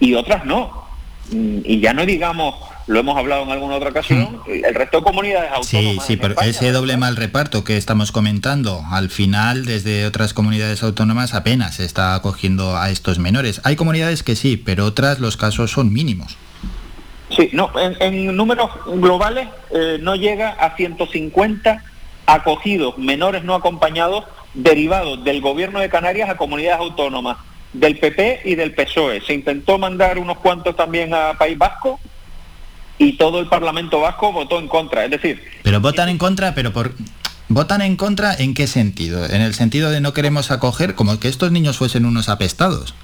y 0.00 0.15
otras 0.15 0.45
no. 0.45 0.87
Mm, 1.31 1.59
y 1.65 1.81
ya 1.81 1.93
no 1.93 2.07
digamos 2.07 2.55
lo 2.88 3.00
hemos 3.00 3.16
hablado 3.16 3.42
en 3.45 3.50
alguna 3.50 3.76
otra 3.76 3.90
ocasión, 3.90 4.40
hmm. 4.47 4.64
el 4.64 4.75
resto 4.75 4.99
de 4.99 5.04
comunidades 5.04 5.52
autónomas. 5.52 6.07
Sí, 6.07 6.14
sí, 6.14 6.16
pero 6.16 6.40
ese 6.40 6.73
doble 6.73 6.97
mal 6.97 7.16
reparto 7.16 7.62
que 7.62 7.76
estamos 7.76 8.12
comentando, 8.12 8.83
al 8.90 9.11
final 9.11 9.66
desde 9.66 10.07
otras 10.07 10.33
comunidades 10.33 10.83
autónomas 10.83 11.35
apenas 11.35 11.76
se 11.76 11.85
está 11.85 12.14
acogiendo 12.14 12.76
a 12.76 12.90
estos 12.90 13.18
menores. 13.18 13.61
Hay 13.64 13.76
comunidades 13.76 14.23
que 14.23 14.35
sí, 14.37 14.57
pero 14.57 14.87
otras 14.87 15.21
los 15.21 15.37
casos 15.37 15.71
son 15.71 15.92
mínimos. 15.92 16.37
Sí, 17.37 17.50
no, 17.52 17.71
en, 17.78 18.35
números 18.35 18.71
globales 18.87 19.49
eh, 19.71 19.99
no 20.00 20.16
llega 20.16 20.49
a 20.49 20.75
150 20.75 21.85
acogidos 22.25 22.97
menores 22.97 23.45
no 23.45 23.54
acompañados 23.54 24.25
derivados 24.54 25.23
del 25.25 25.42
gobierno 25.42 25.80
de 25.80 25.90
Canarias 25.90 26.30
a 26.30 26.37
comunidades 26.37 26.80
autónomas 26.80 27.37
del 27.75 27.99
PP 27.99 28.40
y 28.45 28.54
del 28.54 28.73
PSOE. 28.73 29.21
Se 29.21 29.35
intentó 29.35 29.76
mandar 29.76 30.18
unos 30.18 30.38
cuantos 30.38 30.75
también 30.75 31.12
a 31.12 31.35
País 31.35 31.59
Vasco 31.59 32.00
y 32.99 33.12
todo 33.14 33.40
el 33.40 33.47
Parlamento 33.47 34.00
Vasco 34.00 34.33
votó 34.33 34.59
en 34.59 34.69
contra. 34.69 35.05
Es 35.05 35.11
decir... 35.11 35.43
Pero 35.62 35.81
votan 35.81 36.09
en 36.09 36.19
contra, 36.19 36.55
pero 36.55 36.73
por... 36.73 36.95
¿Votan 37.50 37.81
en 37.81 37.97
contra 37.97 38.35
en 38.35 38.52
qué 38.52 38.67
sentido? 38.67 39.25
¿En 39.25 39.40
el 39.40 39.55
sentido 39.55 39.90
de 39.90 40.02
no 40.02 40.12
queremos 40.12 40.50
acoger 40.50 40.95
como 40.95 41.19
que 41.19 41.28
estos 41.28 41.50
niños 41.50 41.78
fuesen 41.78 42.05
unos 42.05 42.28
apestados? 42.28 42.95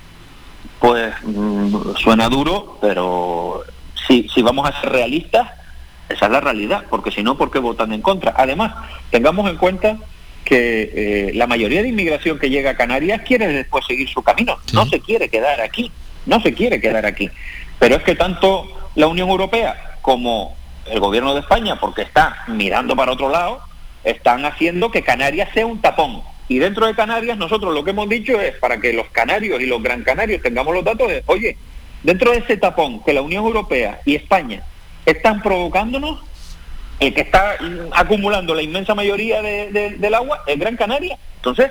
Pues 0.80 1.14
mm, 1.22 1.96
suena 1.96 2.28
duro, 2.28 2.76
pero 2.82 3.62
si, 4.06 4.28
si 4.28 4.42
vamos 4.42 4.68
a 4.68 4.78
ser 4.80 4.90
realistas, 4.90 5.48
esa 6.10 6.26
es 6.26 6.32
la 6.32 6.40
realidad, 6.40 6.84
porque 6.90 7.10
si 7.10 7.22
no, 7.22 7.38
¿por 7.38 7.50
qué 7.50 7.58
votan 7.58 7.94
en 7.94 8.02
contra? 8.02 8.34
Además, 8.36 8.74
tengamos 9.10 9.48
en 9.48 9.56
cuenta 9.56 9.96
que 10.44 10.90
eh, 10.94 11.32
la 11.34 11.46
mayoría 11.46 11.82
de 11.82 11.88
inmigración 11.88 12.38
que 12.38 12.50
llega 12.50 12.72
a 12.72 12.76
Canarias 12.76 13.22
quiere 13.26 13.48
después 13.48 13.86
seguir 13.86 14.10
su 14.10 14.22
camino, 14.22 14.58
no 14.74 14.84
se 14.84 15.00
quiere 15.00 15.30
quedar 15.30 15.62
aquí, 15.62 15.90
no 16.26 16.40
se 16.42 16.52
quiere 16.52 16.80
quedar 16.82 17.06
aquí. 17.06 17.30
Pero 17.78 17.96
es 17.96 18.02
que 18.02 18.14
tanto 18.14 18.83
la 18.94 19.06
Unión 19.06 19.28
Europea 19.28 19.96
como 20.02 20.56
el 20.86 21.00
gobierno 21.00 21.34
de 21.34 21.40
España, 21.40 21.80
porque 21.80 22.02
está 22.02 22.44
mirando 22.46 22.94
para 22.94 23.12
otro 23.12 23.30
lado, 23.30 23.60
están 24.04 24.44
haciendo 24.44 24.90
que 24.90 25.02
Canarias 25.02 25.48
sea 25.54 25.66
un 25.66 25.80
tapón. 25.80 26.22
Y 26.46 26.58
dentro 26.58 26.86
de 26.86 26.94
Canarias 26.94 27.38
nosotros 27.38 27.72
lo 27.72 27.82
que 27.84 27.90
hemos 27.90 28.08
dicho 28.08 28.40
es, 28.40 28.54
para 28.56 28.78
que 28.78 28.92
los 28.92 29.08
canarios 29.08 29.60
y 29.60 29.66
los 29.66 29.82
gran 29.82 30.02
canarios 30.02 30.42
tengamos 30.42 30.74
los 30.74 30.84
datos, 30.84 31.08
de, 31.08 31.22
oye, 31.26 31.56
dentro 32.02 32.32
de 32.32 32.38
ese 32.38 32.58
tapón 32.58 33.02
que 33.02 33.14
la 33.14 33.22
Unión 33.22 33.44
Europea 33.44 34.00
y 34.04 34.14
España 34.14 34.62
están 35.06 35.40
provocándonos, 35.42 36.22
el 37.00 37.14
que 37.14 37.22
está 37.22 37.56
acumulando 37.92 38.54
la 38.54 38.62
inmensa 38.62 38.94
mayoría 38.94 39.42
del 39.42 40.14
agua 40.14 40.42
es 40.46 40.58
Gran 40.58 40.76
Canaria. 40.76 41.18
Entonces, 41.36 41.70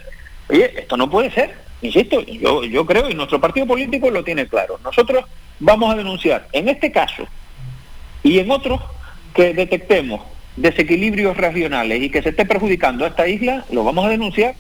oye, 0.49 0.73
esto 0.75 0.97
no 0.97 1.09
puede 1.09 1.31
ser. 1.31 1.55
Insisto, 1.81 2.21
yo, 2.21 2.63
yo 2.63 2.85
creo 2.85 3.09
y 3.09 3.13
nuestro 3.13 3.39
partido 3.39 3.67
político 3.67 4.09
lo 4.09 4.23
tiene 4.23 4.47
claro. 4.47 4.79
Nosotros 4.83 5.25
vamos 5.63 5.93
a 5.93 5.97
denunciar 5.97 6.47
en 6.51 6.69
este 6.69 6.91
caso 6.91 7.25
y 8.21 8.39
en 8.39 8.51
otros 8.51 8.81
que 9.33 9.53
detectemos 9.53 10.21
desequilibrios 10.55 11.35
regionales 11.35 12.01
y 12.01 12.09
que 12.09 12.21
se 12.21 12.29
esté 12.29 12.45
perjudicando 12.45 13.05
a 13.05 13.07
esta 13.07 13.27
isla, 13.27 13.65
lo 13.71 13.83
vamos 13.83 14.05
a 14.05 14.09
denunciar 14.09 14.55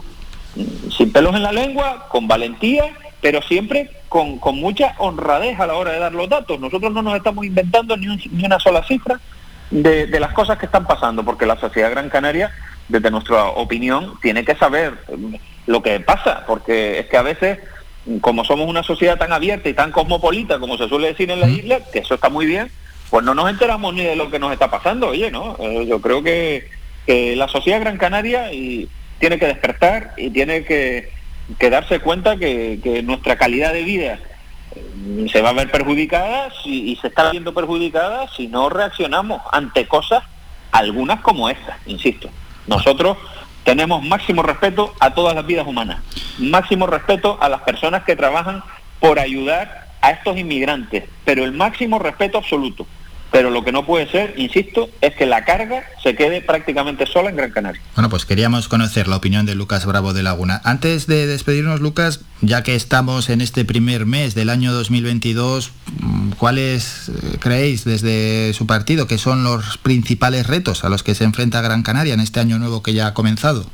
sin 0.95 1.11
pelos 1.11 1.35
en 1.35 1.43
la 1.43 1.51
lengua, 1.51 2.07
con 2.09 2.27
valentía, 2.27 2.85
pero 3.21 3.41
siempre 3.41 3.89
con, 4.09 4.39
mucha 4.55 4.95
honradez 4.97 5.59
a 5.59 5.67
la 5.67 5.75
hora 5.75 5.91
de 5.91 5.99
dar 5.99 6.13
los 6.13 6.29
datos. 6.29 6.59
Nosotros 6.59 6.93
no 6.93 7.01
nos 7.01 7.15
estamos 7.15 7.45
inventando 7.45 7.95
ni, 7.97 8.07
ni 8.31 8.45
una 8.45 8.59
sola 8.59 8.83
cifra, 8.83 9.19
de, 9.71 10.19
las 10.19 10.33
cosas 10.33 10.57
que 10.57 10.67
están 10.67 10.85
pasando, 10.85 11.23
porque 11.23 11.45
la 11.45 11.59
sociedad 11.59 11.91
gran 11.91 12.09
canaria, 12.09 12.51
desde 12.87 13.09
nuestra 13.09 13.45
opinión, 13.45 14.13
tiene 14.21 14.45
que 14.45 14.55
saber 14.55 14.93
lo 15.65 15.81
que 15.81 15.99
pasa, 15.99 16.43
porque 16.45 16.99
es 16.99 17.05
que 17.07 17.17
a 17.17 17.23
veces, 17.23 17.59
como 18.21 18.43
somos 18.43 18.67
una 18.67 18.83
sociedad 18.83 19.17
tan 19.17 19.31
abierta 19.31 19.69
y 19.69 19.73
tan 19.73 19.91
cosmopolita, 19.91 20.59
como 20.59 20.77
se 20.77 20.89
suele 20.89 21.07
decir 21.07 21.31
en 21.31 21.39
la 21.39 21.49
isla, 21.49 21.79
que 21.91 21.99
eso 21.99 22.15
está 22.15 22.29
muy 22.29 22.45
bien, 22.45 22.69
pues 23.09 23.23
no 23.23 23.33
nos 23.33 23.49
enteramos 23.49 23.93
ni 23.93 24.03
de 24.03 24.15
lo 24.15 24.29
que 24.29 24.39
nos 24.39 24.51
está 24.51 24.69
pasando. 24.69 25.09
Oye, 25.09 25.31
¿no? 25.31 25.55
Eh, 25.59 25.85
yo 25.87 26.01
creo 26.01 26.23
que, 26.23 26.67
la 27.05 27.49
sociedad 27.49 27.81
gran 27.81 27.97
canaria 27.97 28.53
y 28.53 28.87
tiene 29.19 29.37
que 29.37 29.47
despertar 29.47 30.13
y 30.17 30.29
tiene 30.29 30.63
que, 30.63 31.09
darse 31.69 31.99
cuenta 31.99 32.37
que, 32.37 32.79
que 32.81 33.03
nuestra 33.03 33.35
calidad 33.37 33.73
de 33.73 33.83
vida 33.83 34.19
se 35.31 35.41
va 35.41 35.49
a 35.49 35.53
ver 35.53 35.69
perjudicada 35.69 36.49
y 36.65 36.97
se 37.01 37.07
está 37.07 37.31
viendo 37.31 37.53
perjudicada 37.53 38.27
si 38.35 38.47
no 38.47 38.69
reaccionamos 38.69 39.41
ante 39.51 39.87
cosas, 39.87 40.23
algunas 40.71 41.19
como 41.21 41.49
estas, 41.49 41.77
insisto. 41.85 42.29
Nosotros 42.67 43.17
tenemos 43.63 44.03
máximo 44.03 44.43
respeto 44.43 44.93
a 44.99 45.13
todas 45.13 45.35
las 45.35 45.45
vidas 45.45 45.67
humanas, 45.67 46.01
máximo 46.37 46.87
respeto 46.87 47.37
a 47.41 47.49
las 47.49 47.61
personas 47.61 48.03
que 48.03 48.15
trabajan 48.15 48.63
por 48.99 49.19
ayudar 49.19 49.87
a 50.01 50.11
estos 50.11 50.37
inmigrantes, 50.37 51.05
pero 51.25 51.43
el 51.43 51.53
máximo 51.53 51.99
respeto 51.99 52.37
absoluto 52.37 52.85
pero 53.33 53.49
lo 53.49 53.63
que 53.63 53.71
no 53.71 53.83
puede 53.83 54.07
ser, 54.11 54.35
insisto, 54.37 54.91
es 55.01 55.15
que 55.15 55.25
la 55.25 55.43
carga 55.43 55.83
se 56.03 56.15
quede 56.15 56.39
prácticamente 56.41 57.07
sola 57.07 57.31
en 57.31 57.35
Gran 57.35 57.49
Canaria. 57.49 57.81
Bueno, 57.95 58.07
pues 58.07 58.25
queríamos 58.25 58.67
conocer 58.67 59.07
la 59.07 59.15
opinión 59.15 59.47
de 59.47 59.55
Lucas 59.55 59.87
Bravo 59.87 60.13
de 60.13 60.21
Laguna. 60.21 60.61
Antes 60.63 61.07
de 61.07 61.25
despedirnos, 61.25 61.81
Lucas, 61.81 62.21
ya 62.41 62.61
que 62.61 62.75
estamos 62.75 63.31
en 63.31 63.41
este 63.41 63.65
primer 63.65 64.05
mes 64.05 64.35
del 64.35 64.51
año 64.51 64.71
2022, 64.71 65.71
¿cuáles 66.37 67.09
eh, 67.09 67.37
creéis 67.39 67.83
desde 67.83 68.53
su 68.53 68.67
partido 68.67 69.07
que 69.07 69.17
son 69.17 69.43
los 69.43 69.77
principales 69.77 70.47
retos 70.47 70.83
a 70.83 70.89
los 70.89 71.03
que 71.03 71.15
se 71.15 71.23
enfrenta 71.23 71.61
Gran 71.61 71.83
Canaria 71.83 72.13
en 72.13 72.19
este 72.19 72.39
año 72.39 72.59
nuevo 72.59 72.83
que 72.83 72.93
ya 72.93 73.07
ha 73.07 73.13
comenzado? 73.13 73.65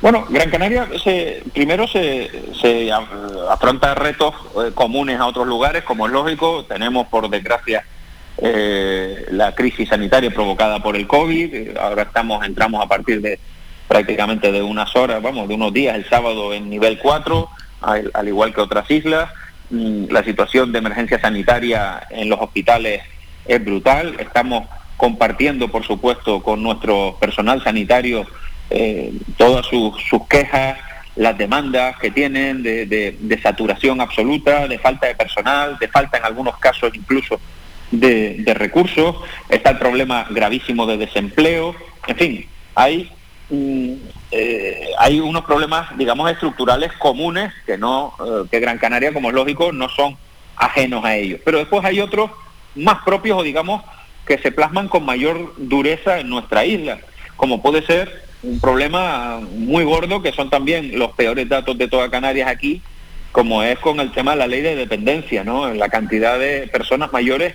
Bueno, 0.00 0.26
Gran 0.28 0.50
Canaria 0.50 0.88
primero 1.52 1.86
se, 1.86 2.90
afronta 3.48 3.94
retos 3.94 4.34
eh, 4.56 4.72
comunes 4.74 5.20
a 5.20 5.26
otros 5.26 5.46
lugares, 5.46 5.84
como 5.84 6.06
es 6.06 6.12
lógico, 6.12 6.64
tenemos 6.64 7.06
por 7.06 7.30
desgracia 7.30 7.84
eh, 8.38 9.26
la 9.30 9.54
crisis 9.54 9.88
sanitaria 9.88 10.30
provocada 10.32 10.82
por 10.82 10.96
el 10.96 11.06
COVID. 11.06 11.76
Ahora 11.76 12.02
estamos, 12.02 12.44
entramos 12.44 12.84
a 12.84 12.88
partir 12.88 13.20
de 13.20 13.38
prácticamente 13.86 14.50
de 14.50 14.62
unas 14.62 14.96
horas, 14.96 15.22
vamos, 15.22 15.46
de 15.48 15.54
unos 15.54 15.72
días, 15.72 15.94
el 15.94 16.08
sábado 16.08 16.52
en 16.52 16.70
nivel 16.70 16.98
4, 16.98 17.48
al, 17.82 18.28
igual 18.28 18.54
que 18.54 18.60
otras 18.60 18.90
islas. 18.90 19.30
La 19.72 20.22
situación 20.22 20.70
de 20.70 20.78
emergencia 20.78 21.20
sanitaria 21.20 22.06
en 22.10 22.28
los 22.28 22.40
hospitales 22.40 23.02
es 23.46 23.64
brutal. 23.64 24.14
Estamos 24.18 24.68
compartiendo, 24.96 25.68
por 25.68 25.84
supuesto, 25.84 26.42
con 26.42 26.62
nuestro 26.62 27.16
personal 27.20 27.62
sanitario 27.64 28.26
eh, 28.70 29.12
todas 29.36 29.66
sus, 29.66 29.94
quejas, 30.28 30.78
las 31.16 31.36
demandas 31.36 31.96
que 31.98 32.10
tienen 32.10 32.62
de 32.62 33.40
saturación 33.42 34.00
absoluta, 34.00 34.68
de 34.68 34.78
falta 34.78 35.06
de 35.08 35.14
personal, 35.14 35.78
de 35.78 35.88
falta 35.88 36.18
en 36.18 36.24
algunos 36.24 36.56
casos 36.58 36.90
incluso 36.94 37.40
de, 37.92 38.54
recursos, 38.54 39.16
está 39.48 39.70
el 39.70 39.78
problema 39.78 40.26
gravísimo 40.30 40.86
de 40.86 40.96
desempleo, 40.96 41.74
en 42.06 42.16
fin, 42.16 42.46
hay, 42.74 43.12
eh, 43.52 44.90
hay 44.98 45.20
unos 45.20 45.44
problemas, 45.44 45.96
digamos, 45.98 46.30
estructurales 46.30 46.92
comunes 46.94 47.52
que 47.66 47.76
no, 47.76 48.14
eh, 48.18 48.48
que 48.50 48.60
Gran 48.60 48.78
Canaria, 48.78 49.12
como 49.12 49.28
es 49.28 49.34
lógico, 49.34 49.72
no 49.72 49.88
son 49.90 50.16
ajenos 50.56 51.04
a 51.04 51.16
ellos. 51.16 51.40
Pero 51.44 51.58
después 51.58 51.84
hay 51.84 52.00
otros 52.00 52.30
más 52.74 53.02
propios 53.04 53.38
o 53.38 53.42
digamos 53.42 53.82
que 54.26 54.38
se 54.38 54.52
plasman 54.52 54.88
con 54.88 55.04
mayor 55.04 55.52
dureza 55.58 56.18
en 56.20 56.30
nuestra 56.30 56.64
isla, 56.64 56.98
como 57.36 57.60
puede 57.60 57.82
ser 57.82 58.22
un 58.42 58.58
problema 58.60 59.40
muy 59.40 59.84
gordo 59.84 60.22
que 60.22 60.32
son 60.32 60.48
también 60.48 60.98
los 60.98 61.12
peores 61.12 61.48
datos 61.48 61.76
de 61.76 61.88
toda 61.88 62.10
Canarias 62.10 62.48
aquí, 62.48 62.80
como 63.32 63.62
es 63.62 63.78
con 63.78 64.00
el 64.00 64.12
tema 64.12 64.32
de 64.32 64.38
la 64.38 64.46
ley 64.46 64.62
de 64.62 64.76
dependencia, 64.76 65.44
¿no? 65.44 65.72
La 65.74 65.88
cantidad 65.88 66.38
de 66.38 66.68
personas 66.68 67.12
mayores 67.12 67.54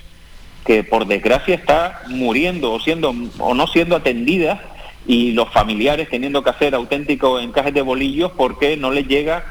que 0.64 0.84
por 0.84 1.06
desgracia 1.06 1.54
está 1.54 2.02
muriendo 2.08 2.72
o 2.72 2.80
siendo 2.80 3.14
o 3.38 3.54
no 3.54 3.66
siendo 3.66 3.96
atendida 3.96 4.62
y 5.08 5.32
los 5.32 5.50
familiares 5.50 6.08
teniendo 6.10 6.44
que 6.44 6.50
hacer 6.50 6.74
auténticos 6.74 7.42
encajes 7.42 7.72
de 7.72 7.80
bolillos 7.80 8.30
porque 8.36 8.76
no 8.76 8.90
les 8.90 9.08
llega 9.08 9.42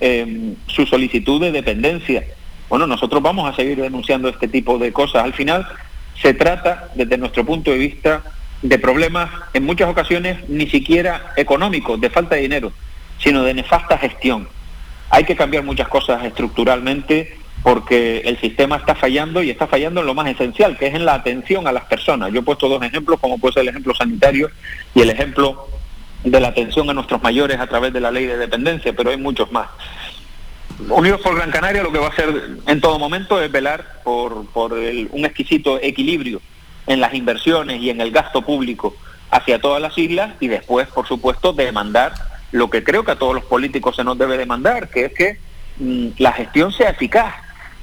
em, 0.00 0.56
su 0.66 0.86
solicitud 0.86 1.38
de 1.38 1.52
dependencia. 1.52 2.24
Bueno, 2.70 2.86
nosotros 2.86 3.22
vamos 3.22 3.48
a 3.48 3.54
seguir 3.54 3.78
denunciando 3.78 4.30
este 4.30 4.48
tipo 4.48 4.78
de 4.78 4.90
cosas. 4.90 5.22
Al 5.22 5.34
final 5.34 5.68
se 6.20 6.32
trata, 6.32 6.88
desde 6.94 7.18
nuestro 7.18 7.44
punto 7.44 7.70
de 7.70 7.76
vista, 7.76 8.22
de 8.62 8.78
problemas 8.78 9.28
en 9.52 9.64
muchas 9.64 9.90
ocasiones 9.90 10.48
ni 10.48 10.66
siquiera 10.66 11.34
económicos, 11.36 12.00
de 12.00 12.08
falta 12.08 12.36
de 12.36 12.42
dinero, 12.42 12.72
sino 13.18 13.42
de 13.42 13.52
nefasta 13.52 13.98
gestión. 13.98 14.48
Hay 15.10 15.24
que 15.24 15.36
cambiar 15.36 15.62
muchas 15.62 15.88
cosas 15.88 16.24
estructuralmente 16.24 17.36
porque 17.62 18.18
el 18.24 18.38
sistema 18.40 18.76
está 18.76 18.94
fallando 18.94 19.42
y 19.42 19.50
está 19.50 19.66
fallando 19.66 20.00
en 20.00 20.06
lo 20.06 20.14
más 20.14 20.26
esencial, 20.28 20.76
que 20.76 20.88
es 20.88 20.94
en 20.94 21.04
la 21.04 21.14
atención 21.14 21.66
a 21.66 21.72
las 21.72 21.84
personas. 21.84 22.32
Yo 22.32 22.40
he 22.40 22.42
puesto 22.42 22.68
dos 22.68 22.82
ejemplos, 22.82 23.20
como 23.20 23.38
puede 23.38 23.54
ser 23.54 23.62
el 23.62 23.68
ejemplo 23.68 23.94
sanitario 23.94 24.50
y 24.94 25.02
el 25.02 25.10
ejemplo 25.10 25.68
de 26.24 26.40
la 26.40 26.48
atención 26.48 26.88
a 26.90 26.94
nuestros 26.94 27.22
mayores 27.22 27.58
a 27.60 27.66
través 27.66 27.92
de 27.92 28.00
la 28.00 28.10
ley 28.10 28.26
de 28.26 28.36
dependencia, 28.36 28.92
pero 28.92 29.10
hay 29.10 29.16
muchos 29.16 29.50
más. 29.52 29.68
Unidos 30.88 31.20
por 31.20 31.36
Gran 31.36 31.50
Canaria 31.50 31.82
lo 31.82 31.92
que 31.92 31.98
va 31.98 32.06
a 32.06 32.10
hacer 32.10 32.28
en 32.66 32.80
todo 32.80 32.98
momento 32.98 33.40
es 33.40 33.50
velar 33.50 34.00
por, 34.02 34.46
un 34.54 35.24
exquisito 35.24 35.80
equilibrio 35.80 36.40
en 36.86 37.00
las 37.00 37.14
inversiones 37.14 37.80
y 37.80 37.90
en 37.90 38.00
el 38.00 38.10
gasto 38.10 38.42
público 38.42 38.96
hacia 39.30 39.60
todas 39.60 39.80
las 39.80 39.96
islas 39.96 40.34
y 40.40 40.48
después, 40.48 40.88
por 40.88 41.06
supuesto, 41.06 41.52
demandar 41.52 42.12
lo 42.50 42.68
que 42.68 42.82
creo 42.82 43.04
que 43.04 43.12
a 43.12 43.18
todos 43.18 43.34
los 43.34 43.44
políticos 43.44 43.96
se 43.96 44.04
nos 44.04 44.18
debe 44.18 44.36
demandar, 44.36 44.88
que 44.88 45.06
es 45.06 45.14
que 45.14 45.38
mm, 45.78 46.08
la 46.18 46.32
gestión 46.32 46.72
sea 46.72 46.90
eficaz, 46.90 47.34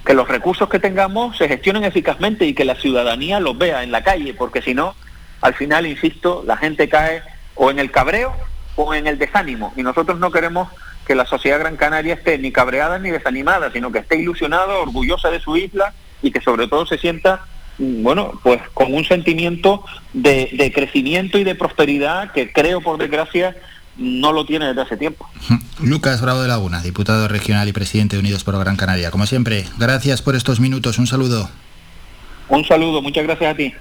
que 0.09 0.15
los 0.15 0.27
recursos 0.27 0.67
que 0.67 0.79
tengamos 0.79 1.37
se 1.37 1.47
gestionen 1.47 1.83
eficazmente 1.83 2.43
y 2.43 2.55
que 2.55 2.65
la 2.65 2.73
ciudadanía 2.73 3.39
los 3.39 3.55
vea 3.55 3.83
en 3.83 3.91
la 3.91 4.03
calle, 4.03 4.33
porque 4.33 4.63
si 4.63 4.73
no, 4.73 4.95
al 5.39 5.53
final, 5.53 5.85
insisto, 5.85 6.43
la 6.47 6.57
gente 6.57 6.89
cae 6.89 7.21
o 7.53 7.69
en 7.69 7.77
el 7.77 7.91
cabreo 7.91 8.33
o 8.75 8.95
en 8.95 9.05
el 9.05 9.19
desánimo. 9.19 9.71
Y 9.77 9.83
nosotros 9.83 10.17
no 10.17 10.31
queremos 10.31 10.67
que 11.05 11.13
la 11.13 11.27
sociedad 11.27 11.59
gran 11.59 11.77
canaria 11.77 12.15
esté 12.15 12.39
ni 12.39 12.51
cabreada 12.51 12.97
ni 12.97 13.11
desanimada, 13.11 13.71
sino 13.71 13.91
que 13.91 13.99
esté 13.99 14.17
ilusionada, 14.17 14.79
orgullosa 14.79 15.29
de 15.29 15.41
su 15.41 15.55
isla 15.55 15.93
y 16.23 16.31
que 16.31 16.41
sobre 16.41 16.67
todo 16.67 16.87
se 16.87 16.97
sienta 16.97 17.41
mm, 17.77 18.01
bueno, 18.01 18.31
pues 18.41 18.61
con 18.73 18.91
un 18.95 19.05
sentimiento 19.05 19.85
de, 20.13 20.49
de, 20.53 20.73
crecimiento 20.73 21.37
y 21.37 21.43
de 21.43 21.53
prosperidad 21.53 22.31
que 22.31 22.51
creo, 22.51 22.81
por 22.81 22.97
desgracia, 22.97 23.55
no 23.99 24.31
lo 24.31 24.45
tiene 24.45 24.67
desde 24.67 24.81
hace 24.81 24.97
tiempo. 24.97 25.29
Lucas 25.79 26.21
Bravo 26.21 26.41
de 26.41 26.47
Laguna, 26.47 26.81
diputado 26.81 27.27
regional 27.27 27.67
y 27.67 27.73
presidente 27.73 28.15
de 28.15 28.21
Unidos 28.21 28.43
por 28.43 28.57
Gran 28.57 28.77
Canaria. 28.77 29.11
Como 29.11 29.25
siempre, 29.25 29.65
gracias 29.77 30.21
por 30.21 30.35
estos 30.35 30.59
minutos. 30.59 30.97
Un 30.97 31.07
saludo. 31.07 31.49
Un 32.47 32.65
saludo, 32.65 33.01
muchas 33.01 33.23
gracias 33.25 33.53
a 33.53 33.55
ti. 33.55 33.73